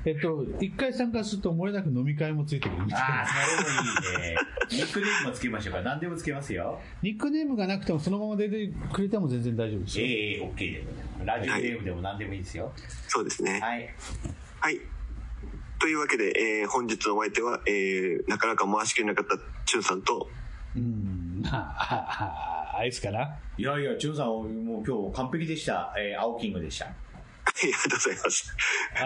[0.03, 3.27] えっと、一回参加すると漏れなく飲み会もついてくるみたいああ、な。
[3.27, 4.37] それもいいね。
[4.71, 5.81] ニックネームもつけましょうか。
[5.81, 6.79] 何でもつけますよ。
[7.01, 10.05] ニックネームがなくてもそのまま出てくれても全然大丈夫ですよ。
[10.05, 11.25] ええ OK です。
[11.25, 12.71] ラジオネームでも何でもいいですよ。
[13.07, 13.59] そうですね。
[13.59, 13.89] はい。
[14.59, 14.79] はい。
[15.79, 20.29] というわけで、えー本日のお相手は、えーなかなか回しきれなかったチュンさんと、
[20.75, 25.93] うん、まあ、あアイスかないやいや、チュンさん、もう今日完璧でした。
[25.97, 26.87] えー、青キングでした。
[27.45, 28.55] ありがとうございます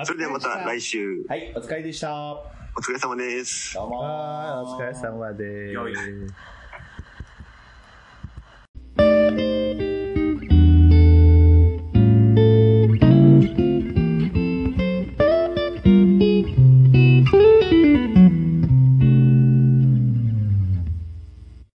[0.02, 0.06] あ。
[0.06, 2.56] それではまた来週、はい、お疲れでした。
[2.78, 3.74] お疲れ様です。
[3.76, 6.55] どうもお疲れ様です。